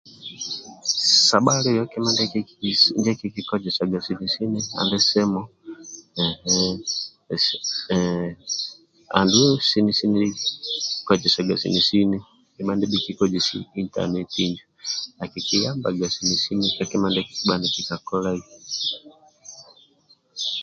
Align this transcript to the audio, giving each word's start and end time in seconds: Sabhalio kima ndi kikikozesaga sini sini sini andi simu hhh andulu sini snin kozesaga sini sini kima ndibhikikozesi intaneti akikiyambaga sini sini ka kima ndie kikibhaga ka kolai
Sabhalio 1.29 1.83
kima 1.91 2.09
ndi 3.01 3.11
kikikozesaga 3.19 3.97
sini 4.05 4.25
sini 4.33 4.33
sini 4.35 4.59
andi 4.79 4.99
simu 5.09 5.41
hhh 7.41 7.49
andulu 9.19 9.55
sini 9.69 9.91
snin 9.99 10.33
kozesaga 11.07 11.53
sini 11.61 11.81
sini 11.89 12.17
kima 12.53 12.73
ndibhikikozesi 12.75 13.57
intaneti 13.81 14.47
akikiyambaga 15.23 16.05
sini 16.15 16.35
sini 16.43 16.65
ka 16.77 16.83
kima 16.91 17.07
ndie 17.09 17.23
kikibhaga 17.27 17.67
ka 17.87 17.95
kolai 18.07 18.41